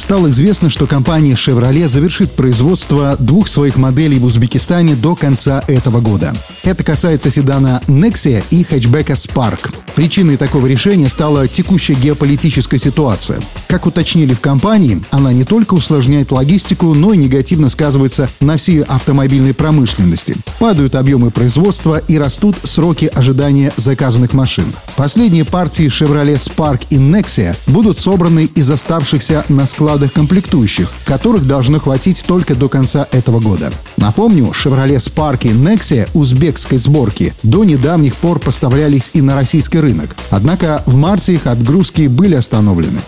[0.00, 6.00] стало известно, что компания Chevrolet завершит производство двух своих моделей в Узбекистане до конца этого
[6.00, 6.34] года.
[6.62, 9.72] Это касается седана Nexia и хэтчбека Spark.
[9.94, 13.40] Причиной такого решения стала текущая геополитическая ситуация.
[13.66, 18.82] Как уточнили в компании, она не только усложняет логистику, но и негативно сказывается на всей
[18.82, 20.36] автомобильной промышленности.
[20.58, 24.66] Падают объемы производства и растут сроки ожидания заказанных машин.
[24.96, 31.80] Последние партии Chevrolet Spark и Nexia будут собраны из оставшихся на складах комплектующих, которых должно
[31.80, 33.72] хватить только до конца этого года.
[33.96, 36.08] Напомню, Chevrolet Spark и Nexia
[36.50, 40.16] узбекской сборки до недавних пор поставлялись и на российский рынок.
[40.30, 42.98] Однако в марте их отгрузки были остановлены.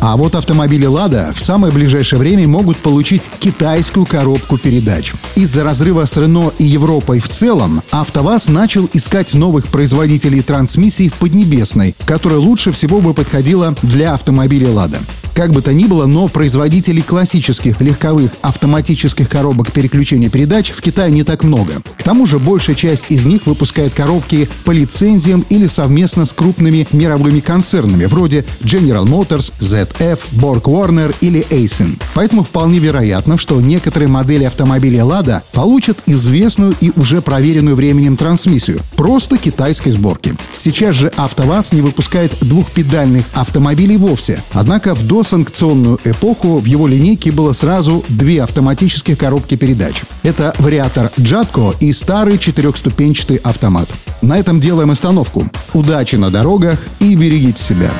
[0.00, 5.14] А вот автомобили «Лада» в самое ближайшее время могут получить китайскую коробку передач.
[5.34, 11.14] Из-за разрыва с Рено и Европой в целом, АвтоВАЗ начал искать новых производителей трансмиссий в
[11.14, 14.98] Поднебесной, которая лучше всего бы подходила для автомобилей «Лада».
[15.34, 21.10] Как бы то ни было, но производителей классических легковых автоматических коробок переключения передач в Китае
[21.10, 21.82] не так много.
[22.04, 27.40] Тому же большая часть из них выпускает коробки по лицензиям или совместно с крупными мировыми
[27.40, 31.98] концернами, вроде General Motors, ZF, Borg Warner или Aisin.
[32.14, 38.80] Поэтому вполне вероятно, что некоторые модели автомобилей Lada получат известную и уже проверенную временем трансмиссию,
[38.96, 40.36] просто китайской сборки.
[40.58, 46.86] Сейчас же АвтоВАЗ не выпускает двухпедальных автомобилей вовсе, однако в до санкционную эпоху в его
[46.86, 50.02] линейке было сразу две автоматических коробки передач.
[50.22, 53.88] Это вариатор Джатко и старый четырехступенчатый автомат.
[54.20, 55.48] На этом делаем остановку.
[55.72, 57.90] Удачи на дорогах и берегите себя.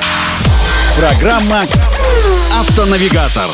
[0.97, 1.63] Программа
[2.59, 3.49] «Автонавигатор».